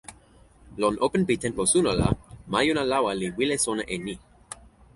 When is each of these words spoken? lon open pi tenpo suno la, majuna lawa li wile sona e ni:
lon 0.81 0.95
open 1.05 1.21
pi 1.27 1.35
tenpo 1.43 1.63
suno 1.73 1.91
la, 1.99 2.07
majuna 2.51 2.83
lawa 2.91 3.11
li 3.19 3.27
wile 3.37 3.55
sona 3.65 3.83
e 3.95 3.97
ni: 4.05 4.15